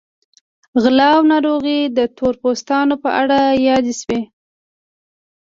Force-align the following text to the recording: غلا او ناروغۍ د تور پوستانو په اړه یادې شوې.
غلا 0.81 1.09
او 1.17 1.21
ناروغۍ 1.31 1.79
د 1.97 1.99
تور 2.17 2.33
پوستانو 2.41 2.95
په 3.03 3.09
اړه 3.21 3.39
یادې 3.67 3.93
شوې. 4.01 4.21